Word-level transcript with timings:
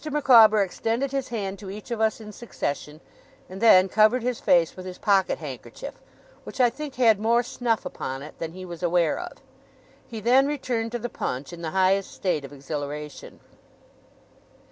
Micawber 0.09 0.63
extended 0.63 1.11
his 1.11 1.27
hand 1.27 1.59
to 1.59 1.69
each 1.69 1.91
of 1.91 2.01
us 2.01 2.19
in 2.19 2.31
succession, 2.31 3.01
and 3.47 3.61
then 3.61 3.87
covered 3.87 4.23
his 4.23 4.39
face 4.39 4.75
with 4.75 4.83
his 4.83 4.97
pocket 4.97 5.37
handkerchief, 5.37 5.93
which 6.43 6.59
I 6.59 6.71
think 6.71 6.95
had 6.95 7.19
more 7.19 7.43
snuff 7.43 7.85
upon 7.85 8.23
it 8.23 8.39
than 8.39 8.53
he 8.53 8.65
was 8.65 8.81
aware 8.81 9.19
of. 9.19 9.33
He 10.07 10.19
then 10.19 10.47
returned 10.47 10.91
to 10.93 10.97
the 10.97 11.07
punch, 11.07 11.53
in 11.53 11.61
the 11.61 11.69
highest 11.69 12.11
state 12.11 12.43
of 12.43 12.51
exhilaration. 12.51 13.41